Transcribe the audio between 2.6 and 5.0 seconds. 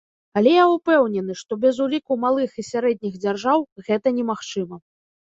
і сярэдніх дзяржаў гэта немагчыма.